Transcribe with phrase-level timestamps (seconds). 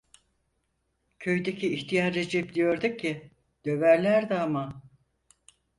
[1.19, 3.31] Köydeki ihtiyar Recep diyordu ki:
[3.65, 4.81] "Döverlerdi ama".